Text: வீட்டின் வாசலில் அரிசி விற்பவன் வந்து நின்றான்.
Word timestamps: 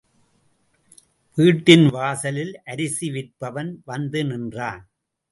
வீட்டின் 1.37 1.85
வாசலில் 1.87 2.53
அரிசி 2.63 3.09
விற்பவன் 3.11 3.69
வந்து 3.85 4.25
நின்றான். 4.25 4.81